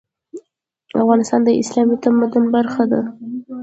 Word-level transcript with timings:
افغانستان 1.01 1.39
د 1.45 1.49
اسلامي 1.61 1.95
تمدن 2.03 2.43
برخه 2.55 2.83
ده. 2.91 3.01